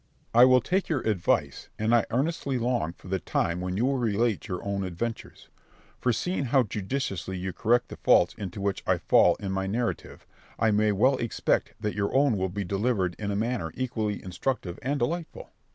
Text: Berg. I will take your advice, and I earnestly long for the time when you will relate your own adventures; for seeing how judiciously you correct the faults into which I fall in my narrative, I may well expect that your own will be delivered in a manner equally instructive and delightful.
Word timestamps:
Berg. 0.33 0.41
I 0.41 0.45
will 0.45 0.61
take 0.61 0.89
your 0.89 1.01
advice, 1.01 1.69
and 1.77 1.93
I 1.93 2.07
earnestly 2.09 2.57
long 2.57 2.91
for 2.93 3.07
the 3.07 3.19
time 3.19 3.61
when 3.61 3.77
you 3.77 3.85
will 3.85 3.99
relate 3.99 4.47
your 4.47 4.63
own 4.65 4.83
adventures; 4.83 5.47
for 5.99 6.11
seeing 6.11 6.45
how 6.45 6.63
judiciously 6.63 7.37
you 7.37 7.53
correct 7.53 7.89
the 7.89 7.97
faults 7.97 8.33
into 8.33 8.61
which 8.61 8.81
I 8.87 8.97
fall 8.97 9.35
in 9.35 9.51
my 9.51 9.67
narrative, 9.67 10.25
I 10.57 10.71
may 10.71 10.91
well 10.91 11.17
expect 11.19 11.75
that 11.79 11.93
your 11.93 12.15
own 12.15 12.35
will 12.35 12.49
be 12.49 12.63
delivered 12.63 13.15
in 13.19 13.29
a 13.29 13.35
manner 13.35 13.69
equally 13.75 14.23
instructive 14.23 14.79
and 14.81 14.97
delightful. 14.97 15.51